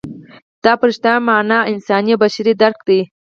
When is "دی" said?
2.87-2.99